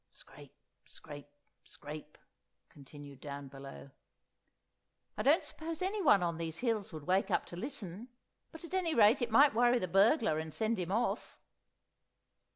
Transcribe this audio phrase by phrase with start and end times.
[0.09, 1.29] (Scrape, scrape,
[1.63, 2.17] scrape,
[2.69, 3.91] continued down below.)
[5.15, 8.07] "I don't suppose anyone on these hills would wake up to listen;
[8.51, 11.37] but, at any rate, it might worry the burglar and send him off."